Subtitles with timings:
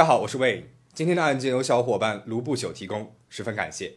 [0.00, 0.70] 大家好，我是魏。
[0.94, 3.96] 今天的案件由小伙伴卢不朽提供，十分感谢。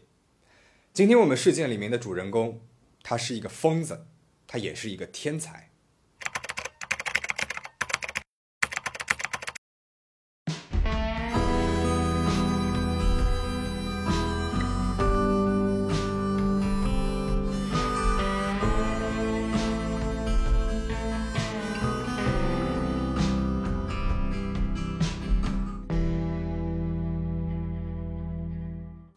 [0.92, 2.60] 今天我们事件里面的主人公，
[3.02, 4.06] 他是一个疯子，
[4.46, 5.70] 他也是一个天才。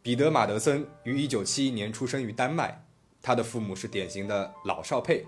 [0.07, 2.81] 彼得·马德森于1971年出生于丹麦，
[3.21, 5.27] 他的父母是典型的老少配，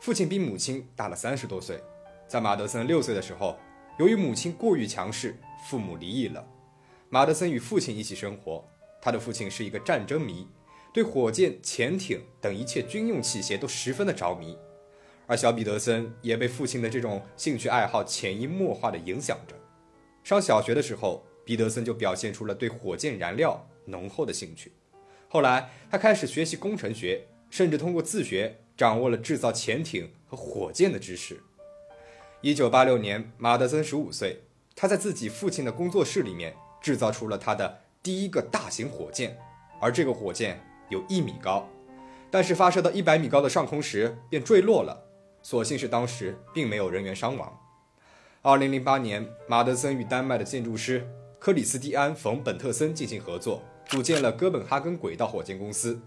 [0.00, 1.78] 父亲比母亲大了三十多岁。
[2.26, 3.58] 在马德森六岁的时候，
[3.98, 5.36] 由于母亲过于强势，
[5.68, 6.42] 父母离异了。
[7.10, 8.64] 马德森与父亲一起生活，
[9.02, 10.48] 他的父亲是一个战争迷，
[10.94, 14.56] 对火箭、潜艇等一切军用器械都十分的着迷，
[15.26, 19.54] 而小彼得森也被父亲的这种兴趣爱好潜移默化地影响着。
[20.24, 23.62] 上小学的时候，彼得森就表现出了对火箭燃料。
[23.86, 24.72] 浓厚的兴趣，
[25.28, 31.40] 后来他开始学习工程学，甚至通过自学掌握了制造潜艇和火箭的知识。
[32.42, 34.42] 一九八六年，马德森十五岁，
[34.74, 39.36] 他在自己父亲的工作室里面制造出了他的第一个大型火箭，
[39.80, 41.68] 而这个火箭有一米高，
[42.30, 45.04] 但是发射到一百米高的上空时便坠落了，
[45.42, 47.58] 所幸是当时并没有人员伤亡。
[48.42, 51.08] 二零零八年，马德森与丹麦的建筑师
[51.38, 53.62] 克里斯蒂安·冯·本特森进行合作。
[53.88, 56.00] 组建了哥本哈根轨道火箭公司，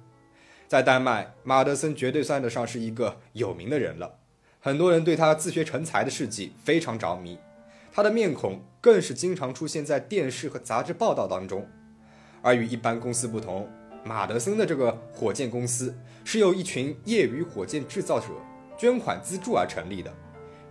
[0.68, 4.20] 在丹麦，马德森绝对算得上是一个有名的人了。
[4.60, 7.40] 很多人对他自学成才的事迹非常着迷，
[7.92, 11.66] 他的面孔更是经常出现在电视和杂志报道当中。
[12.42, 13.70] 而与一般公司不同，
[14.04, 18.28] 马德森的这个火箭公司是由一群业余火箭制造者
[18.78, 20.14] 捐款资助而成立的。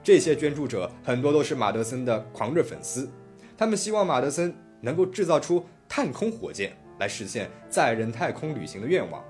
[0.02, 3.10] 这些捐助者很多都是马德森的狂热粉丝，
[3.56, 6.76] 他们希望马德森能够制造出探空火箭。
[6.98, 9.24] 来实现载人太空旅行的愿望，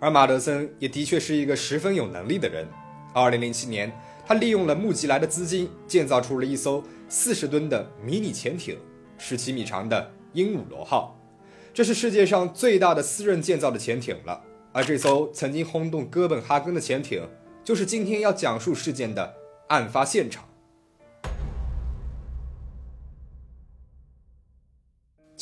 [0.00, 2.66] 而马德森也的确是一个十分有能力的人。
[3.14, 3.92] 二零零七年，
[4.26, 8.78] 他利用了募集来的资金，建造出了一艘四十吨的迷你潜艇，
[9.18, 11.18] 十七米长的鹦鹉螺号，
[11.74, 14.42] 这是世界上最大的私人建造的潜艇了。
[14.72, 17.28] 而这艘曾经轰动哥本哈根的潜艇，
[17.62, 19.34] 就是今天要讲述事件的
[19.68, 20.44] 案发现场。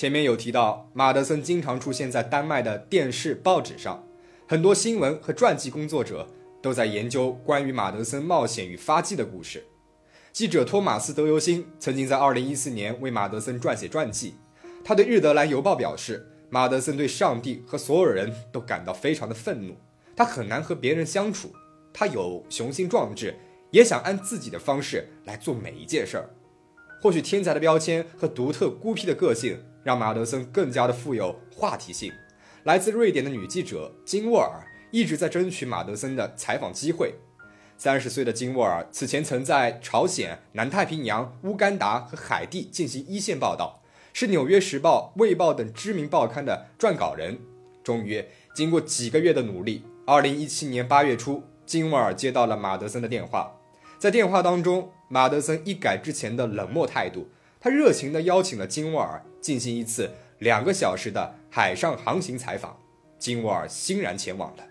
[0.00, 4.02] 前面有提到，马德森经常出现在丹麦的电视、报纸上，
[4.48, 6.26] 很多新闻和传记工作者
[6.62, 9.62] 都在研究关于马德森冒险与发迹的故事。
[10.32, 14.36] 记者托马斯·德尤辛曾经在2014年为马德森撰写传记，
[14.82, 19.76] 他对《日德兰邮报》表示，马德森对上帝和所有人都感到非常的愤怒，
[20.16, 21.52] 他很难和别人相处，
[21.92, 23.34] 他有雄心壮志，
[23.70, 26.30] 也想按自己的方式来做每一件事儿。
[27.02, 29.58] 或许天才的标签和独特孤僻的个性。
[29.82, 32.12] 让马德森更加的富有话题性。
[32.64, 37.14] 来自瑞典的女记者金沃尔一直在争取马德森的采访机会。
[37.78, 43.82] 三十岁的金沃尔此前曾在朝鲜、南太平洋、乌干达和海地进行一线报道，
[44.12, 47.38] 是《纽约时报》、《卫报》等知名报刊的撰稿人。
[47.82, 48.22] 终于，
[48.54, 53.56] 经过几个月的努力，二零一七年八月初，金沃尔接到了马德森的电话。
[53.98, 57.28] 在电话当中，马德森一改之前的冷漠态度。
[57.58, 62.76] 他热情地邀请了金沃尔进行一次两个小时的海上航行采访，
[63.18, 64.64] 金沃尔欣然前往了。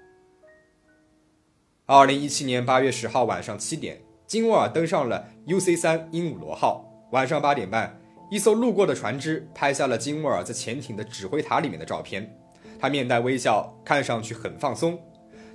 [1.85, 6.85] 二零一七年八月十号晚上七点，金沃尔登上了 UC 三鹦鹉螺号。
[7.11, 7.99] 晚上八点半，
[8.29, 12.39] 一艘路过的船只拍下了金沃尔在潜艇的指挥塔里面的照片，
[12.79, 14.99] 他面带微笑，看上去很放松。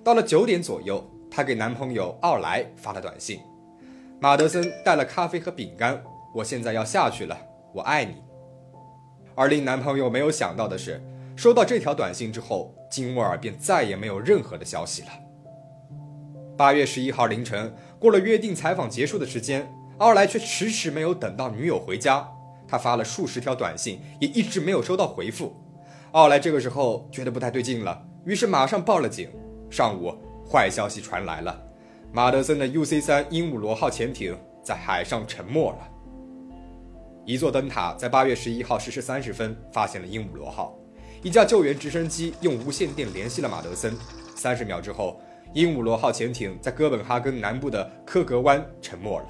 [0.03, 3.39] 到了九点左右，他给男朋友奥莱发了短信，
[4.19, 6.03] 马德森带了咖啡和饼干。
[6.35, 7.39] 我现在要下去了，
[7.73, 8.24] 我爱你。
[9.35, 11.03] 而令男朋友没有想到的是，
[11.37, 15.09] 收到这条短信之后，金沃尔便再也没有任何的消息了。
[16.57, 19.69] 八月十一号凌晨，过了约定采访结束的时间，
[19.99, 22.29] 奥莱却迟迟没有等到女友回家。
[22.67, 25.55] 他发了数十条短信，也一直没有收到回复。
[26.13, 29.29] 奥莱这个时候觉得不太对劲了，于是马上报了警。
[29.69, 30.17] 上午，
[30.49, 31.61] 坏消息传来了，
[32.13, 35.89] 马德森的 UC 三鹦鹉螺号潜艇在海上沉没了。
[37.27, 40.77] 一座灯塔在八月十一号十时三十分发现了鹦鹉螺号，
[41.23, 43.97] 一架救援直升机用无线电联系了马德森。
[44.37, 45.19] 三十秒之后，
[45.55, 49.27] 鹦鹉螺号潜艇在哥本哈根南部的科格湾沉没了。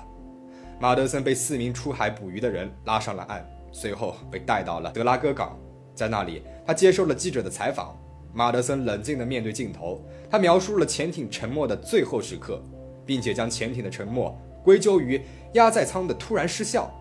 [0.81, 5.57] 马德森被四名出海捕鱼的人拉上了岸，随后被带到了德拉戈港，
[5.95, 7.97] 在那里他接受了记者的采访。
[8.33, 12.61] 马德森冷静地面对镜头，他描述了潜艇沉没的最后时刻，
[13.07, 16.93] 并且将潜艇的沉没归咎于压载舱的突然失效。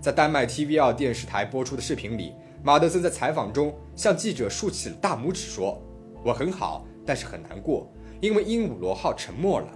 [0.00, 5.82] 在丹麦 TV2 电视台播出的视频里，马德森在采访中向记者竖起了大拇指，说
[6.24, 7.90] ：“我很好，但是很难过，
[8.20, 9.66] 因为鹦鹉螺号沉没了。”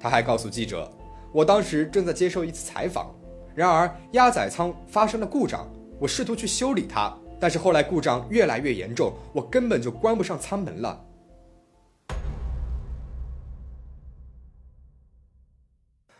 [0.00, 0.90] 他还告诉记者
[1.30, 3.14] ：“我当时正在接受一次采访，
[3.54, 5.70] 然而压载舱发生了故障，
[6.00, 11.04] 我试图去修理它，但是后来故障越来越严重，我根本就关不上舱门了。”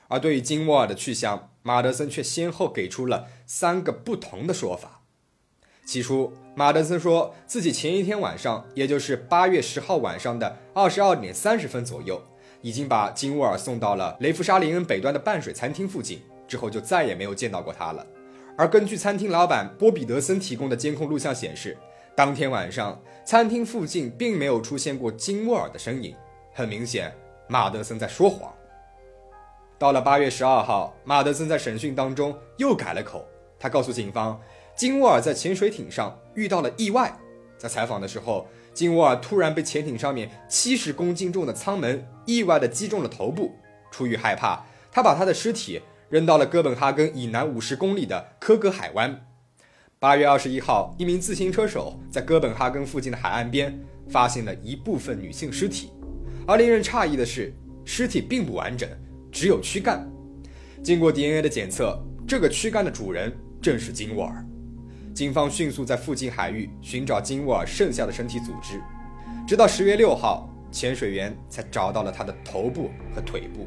[0.09, 5.01] 而对于金沃尔的去向，马德森却先后给出了三个不同的说法。
[5.85, 12.23] 起初，马德森说自己前一天晚上，也就是八月十号晚上的二十二点三十分左右，
[12.63, 18.07] 已经把金沃尔送到了雷夫沙林恩北端的半水餐厅附近，之后就再也没有见到过他了。
[18.57, 21.77] 而根据餐厅老板波比德森提供的监控录像显示，
[22.15, 26.15] 当天晚上餐厅附近并没有出现过金沃尔的身影。
[26.55, 27.13] 很明显，
[27.49, 28.51] 马德森在说谎。
[29.79, 33.27] 到了八月十二号，马德森在审讯当中又改了口。
[33.59, 34.41] 他告诉警方，
[34.77, 37.13] 金沃尔在潜水艇上遇到了意外。
[37.59, 43.53] 在采访的时候，金沃尔突然被潜艇上面七十公斤重的舱门意外地击中了头部。
[43.91, 49.27] 出于害怕，他把他的尸体扔到了哥本哈根以南五十公里的科格海湾。
[49.99, 53.77] 八月二十一号，一名自行车手在哥本哈根附近的海岸边
[54.09, 55.91] 发现了一部分女性尸体，
[56.47, 57.53] 而令人诧异的是，
[57.85, 58.89] 尸体并不完整。
[59.35, 60.09] 只有躯干，
[60.81, 64.47] 经过 DNA 的检测，这个躯干的主人正是金沃尔。
[65.13, 68.81] 警方迅速在附近海域寻找金沃尔剩下的身体组织，
[69.45, 73.67] 直到十月六号，潜水员才找到了他的头部和腿部，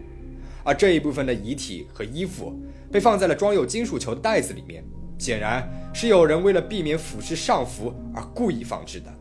[0.63, 2.57] 而这一部分的遗体和衣服
[2.89, 4.81] 被放在了装有金属球的袋子里面，
[5.19, 9.13] 显然是有人为了避免腐蚀上浮而故意放置的。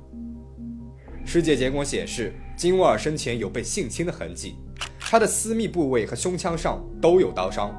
[1.24, 4.54] 尸检结果显示，金沃尔生前有被性侵的痕迹。
[5.08, 7.72] 他的私密部位和胸腔上都有刀伤，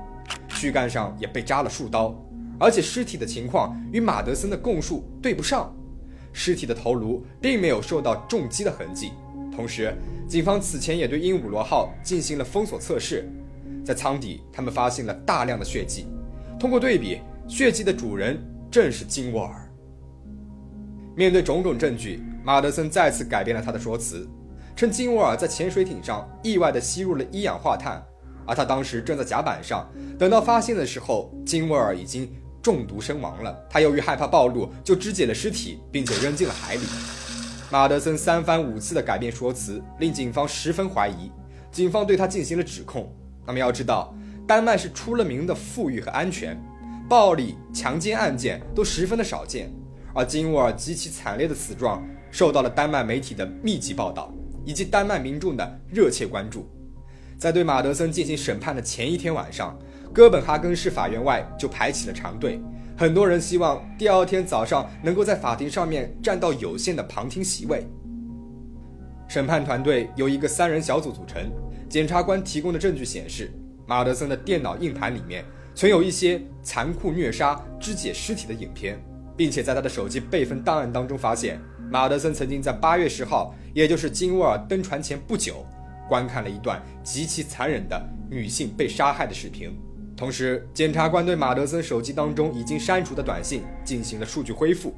[0.48, 2.16] 躯干上也被扎了数刀，
[2.58, 5.76] 而且尸体的情况与马德森的供述对不上。
[6.32, 9.12] 尸体的头颅并没有受到重击的痕迹。
[9.54, 9.94] 同时，
[10.26, 13.30] 警方此前也对鹦鹉螺号进行了封锁测试，
[13.84, 16.08] 在舱底他们发现了大量的血迹。
[16.58, 18.40] 通过对比，血迹的主人
[18.72, 19.70] 正是金沃尔。
[21.14, 24.26] 面对种种证据，马德森再次改变了他的说辞。
[24.78, 28.00] 称金沃尔在潜水艇上意外地吸入了一氧化碳，
[28.46, 29.90] 而他当时正在甲板上。
[30.20, 32.32] 等到发现的时候，金沃尔已经
[32.62, 33.58] 中毒身亡了。
[33.68, 36.82] 他由于害怕暴露，就肢解了尸体，并且扔进了海里。
[37.72, 41.32] 马德森三番五次的改变说辞，令警方十分怀疑。
[41.72, 43.12] 警方对他进行了指控。
[43.48, 44.14] 那么要知道，
[44.48, 46.56] 丹麦是出了名的富裕和安全，
[47.10, 49.74] 暴力、强奸案件都十分的少见。
[50.14, 54.32] 而金沃尔极其惨烈的死状，受到了丹麦媒体的密集报道。
[54.68, 56.68] 以及丹麦民众的热切关注，
[57.38, 59.80] 在对马德森进行审判的前一天晚上，
[60.14, 62.60] 哥本哈根市法院外就排起了长队，
[62.98, 67.88] 很多人希望第二天早上能够在法庭上面占到有限的旁听席位。
[69.30, 71.50] 审判团队由一个三人小组组成，
[71.88, 73.50] 检察官提供的证据显示，
[73.86, 79.02] 马德森的电脑硬盘里面存有一些残酷虐杀、肢解尸体的影片，
[79.38, 81.58] 并且在他的手机备份档案当中发现。
[81.90, 85.66] 马德森曾经在八月十号，也就是金沃尔登船前不久，
[86.10, 89.72] 观看了一段极其残忍的女性被杀害的视频。
[90.16, 94.94] 同时，检察官对马德森手机当中已经删除的短信进行了数据恢复。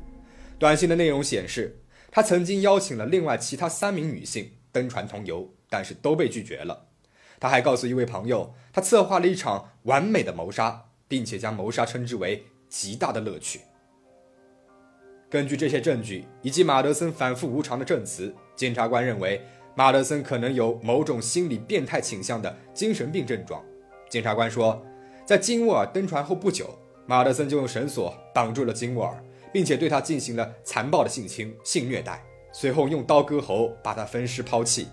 [0.58, 1.80] 短信的内容显示，
[2.10, 6.88] 他曾经邀请了另外其他三名女性登船同游，但是都被拒绝了。
[7.40, 13.62] 他还告诉一位朋友，他策划了一场完美的谋杀，并且将谋杀称之为极大的乐趣。
[15.30, 19.40] 根据这些证据以及马德森反复无常的证词，检察官认为
[19.76, 23.64] 马德森可能有某种心理变态倾向的精神病症状。
[24.10, 24.82] 检察官说，
[25.26, 34.88] 在金沃尔登船后不久，马德森就用绳索绑住了金沃尔，并且对他进行了残暴的性侵、性虐待，随后用刀割喉，把他分尸抛弃。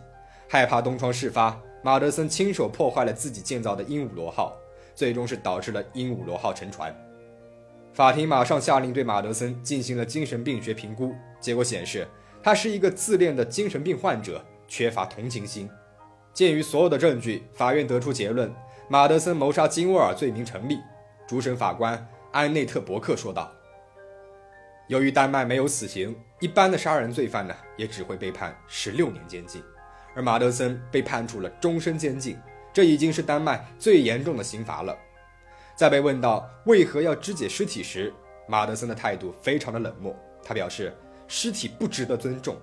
[0.46, 4.54] 害怕东窗事发，马德森亲手破坏了自己建造的鹦鹉螺号，
[4.94, 6.94] 最终是导致了鹦鹉螺号沉船。
[7.96, 12.06] 法庭马上下令对马德森进行了精神病学评估，结果显示
[12.42, 15.66] 他是一个自恋的精神病患者，缺乏同情心。
[16.34, 18.54] 鉴于所有的证据，法院得出结论：
[18.90, 20.78] 马德森谋杀金沃尔罪名成立。
[21.26, 23.50] 主审法官安内特伯克说道
[24.88, 29.62] ：“由于丹麦没有死刑，一般的杀人罪犯呢也只会被判十六年监禁，
[30.14, 32.36] 而马德森被判处了终身监禁，
[32.74, 34.94] 这已经是丹麦最严重的刑罚了。”
[35.76, 38.12] 在被问到为何要肢解尸体时，
[38.48, 40.16] 马德森的态度非常的冷漠。
[40.42, 40.96] 他表示
[41.28, 42.56] 尸体不值得尊重。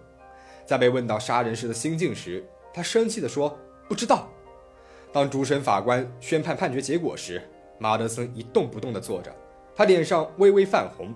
[0.66, 2.44] 在被问到杀人时的心境时，
[2.74, 3.56] 他生气地说
[3.88, 4.28] ：“不知道。”
[5.14, 7.40] 当主审法官宣判判决结果时，
[7.78, 9.32] 马德森一动不动地坐着，
[9.76, 11.14] 他脸上微微泛红。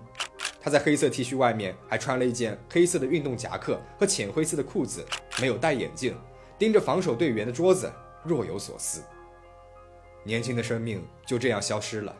[0.62, 5.04] 他在黑色 T 恤外面还穿了一件黑色的运动夹克和浅灰色的裤子，
[5.42, 6.16] 没有戴眼镜，
[6.60, 7.92] 盯着防守队员的桌子，
[8.24, 9.02] 若有所思。
[10.28, 12.14] 年轻的生命就这样消失了。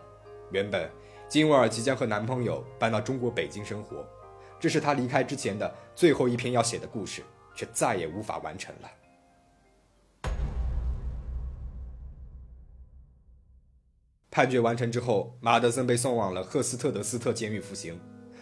[0.52, 0.90] 原本
[1.28, 4.08] 金沃尔即将和男朋友搬到中国北京生活，
[4.62, 7.22] 这是他离开之前的最后一篇要写的故事，
[7.54, 8.90] 却再也无法完成了。
[14.32, 18.00] 判决完成之后，马德森被送往了赫斯特德斯特监狱服刑。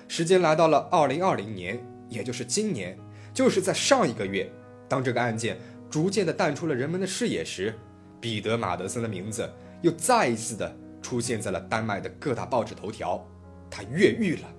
[0.07, 2.95] 时间来到了二零二零年，也就是今年，
[3.33, 4.47] 就是在上一个月，
[4.87, 5.57] 当这个案件
[5.89, 7.73] 逐渐的淡出了人们的视野时，
[8.25, 9.47] 彼得·马德森的名字
[9.83, 13.23] 又再一次的出现在了丹麦的各大报纸头条。
[13.69, 14.51] 他越狱了。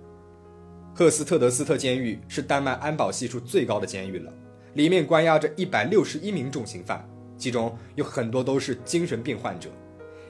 [0.94, 4.32] 赫斯特德斯特监狱是丹麦安保系数最高的监狱了，
[4.74, 7.04] 里面关押着一百六十一名重刑犯，
[7.36, 9.68] 其中有很多都是精神病患者。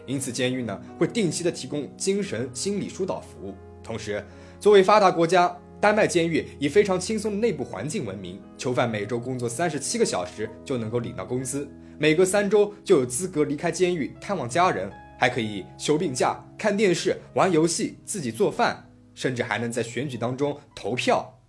[0.06, 3.54] 因此，监狱呢会定期的提供精神心理疏导服务。
[3.84, 4.24] 同时，
[4.58, 8.40] 作为发达国家，丹麦监狱以非常轻松的内部环境闻名。
[8.56, 21.40] 囚犯每周工作三十七个小时就能够领到工资，每隔三周就有资格离开监狱探望家人，还可以休病假、看电视、玩游戏、自己做饭，甚至还能在选举当中投票。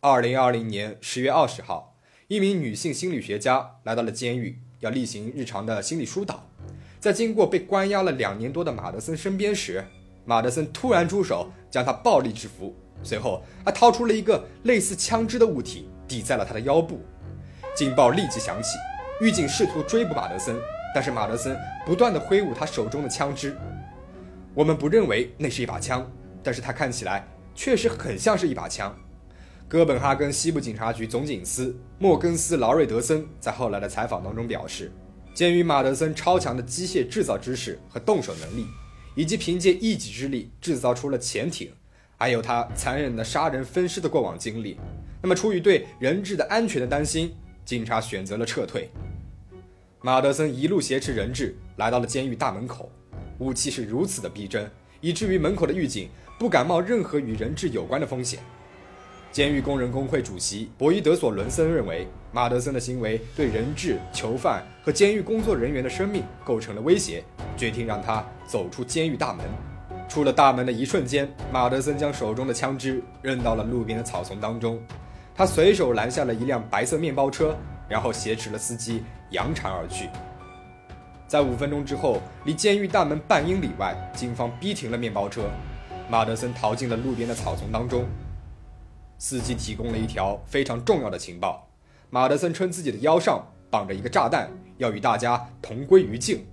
[0.00, 6.48] 二零二零年十月二十号，一名女性心理学家来到了监狱，要例行日常的心理疏导。
[6.98, 9.84] 在经过被关押了两年多的马德森身边时，
[10.24, 17.00] 马德森突然出手将他暴力制服，随后他掏出了一个类似枪支的物体抵在了他的腰部。
[17.74, 18.70] 警报立即响起，
[19.18, 20.54] 狱警试图追捕马德森，
[20.94, 23.56] 但是马德森不断的挥舞他手中的枪支。
[24.52, 26.06] 我们不认为那是一把枪，
[26.42, 28.94] 但是他看起来确实很像是一把枪。
[29.66, 34.92] 哥本哈根西部警察局总警司莫根斯劳瑞德森在后来的采访当中表示。
[35.34, 38.66] 鉴于马德森超强的机械制造知识和动手能力，
[39.14, 41.70] 以及凭借一己之力制造出了潜艇，
[42.16, 44.78] 还有他残忍的杀人分尸的过往经历，
[45.20, 47.34] 那么出于对人质的安全的担心，
[47.66, 48.90] 警察选择了撤退。
[50.06, 52.88] 马德森一路挟持人质来到了监狱大门口，
[53.40, 54.70] 武器是如此的逼真，
[55.00, 56.08] 以至于门口的狱警
[56.38, 58.38] 不敢冒任何与人质有关的风险。
[59.32, 67.24] 监狱工人工会主席博伊德索伦森认为，马德森的行为对人质、囚犯和监狱工作人员的生命构成了威胁，
[67.56, 69.44] 决定让他走出监狱大门。
[70.08, 74.80] 出了大门的一瞬间，马德森将手中的枪支扔到了路边的草丛当中，
[75.34, 80.08] 他随手拦下了一辆白色面包车，然后挟持了司机扬长而去。
[81.28, 85.42] 在五分钟之后，离监狱大门半英里外，警方逼停了面包车，
[86.08, 88.04] 马德森逃进了路边的草丛当中。
[89.18, 91.68] 司机提供了一条非常重要的情报：
[92.10, 96.46] 马德森称自己的腰上绑着一个炸弹，要与大家同归于尽。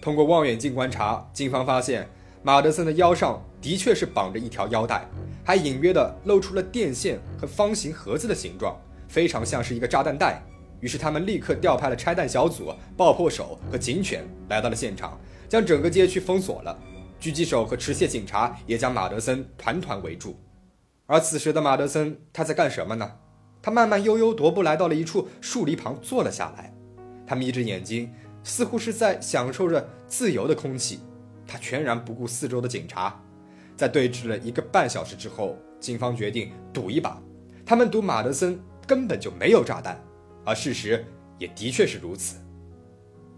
[0.00, 2.08] 通过望远镜观察，警方发现
[2.42, 5.04] 马德森的腰上的确是绑着一条腰带，
[5.44, 8.76] 还隐约的露出了电线和方形盒子的形状，
[9.08, 10.42] 非常像是一个炸弹袋。
[10.80, 16.78] 于是他们立刻调派了拆弹小组、爆破手和警犬来到了现场，将整个街区封锁了。
[17.20, 20.38] 狙击手和持械警察也将马德森团团围住。
[21.06, 23.10] 而此时的马德森，他在干什么呢？
[23.60, 26.72] 他慢慢悠悠踱步来到了一处树篱旁，坐了下来。
[27.26, 28.12] 他眯着眼睛，
[28.44, 31.00] 似乎是在享受着自由的空气。
[31.44, 33.20] 他全然不顾四周的警察。
[33.76, 37.20] 在对峙了一个半小时之后，警方决定赌一把。
[37.66, 40.02] 他们赌马德森根本就没有炸弹，
[40.46, 41.04] 而事实
[41.38, 42.38] 也的确是如此。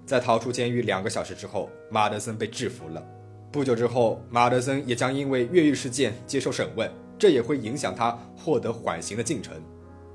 [0.07, 3.05] 在逃出监狱两个小时之后，马德森被制服了。
[3.51, 6.89] 不久之后，马德森也将因为越狱事件接受审问。
[7.19, 9.55] 这也会影响他获得缓刑的进程。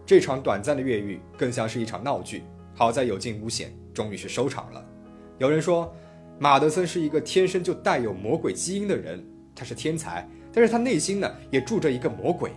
[0.07, 2.41] 这场短暂的越狱更像是一场闹剧，
[2.73, 4.83] 好在有惊无险，终于是收场了。
[5.37, 5.93] 有人说，
[6.39, 9.23] 马德森是一个天生就带有魔鬼基因的人，
[9.53, 12.51] 他是天才，但是他内心呢也住着一个魔鬼。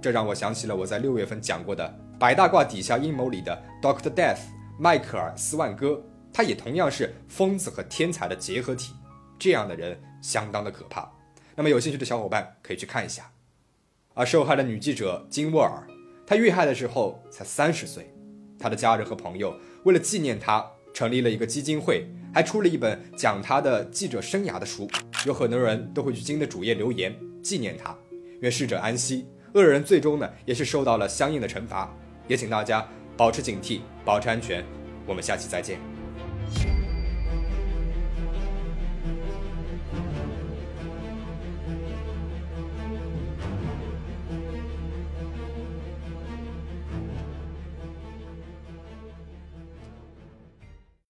[0.00, 4.38] 这让我想起了我在六月份讲过的百大卦底下阴谋里的 Doctor Death
[4.78, 6.00] 迈克尔斯万哥，
[6.32, 8.92] 他也同样是疯子和天才的结合体。
[9.38, 11.10] 这样的人相当的可怕。
[11.56, 13.30] 那么有兴趣的小伙伴可以去看一下。
[14.14, 15.86] 而受害的女记者金沃尔，
[16.26, 18.12] 她遇害的时候才三十岁。
[18.58, 24.88] 她的家人和朋友为了纪念她，成立了一个基金会，还出了一本讲她的记者生涯的书。
[25.26, 27.96] 有很多人都会去金的主页留言纪念她，
[28.40, 29.26] 愿逝者安息。
[29.62, 31.92] 个人最终呢，也是受到了相应的惩罚。
[32.26, 32.86] 也请大家
[33.16, 34.64] 保持警惕，保持安全。
[35.06, 35.97] 我们下期再见。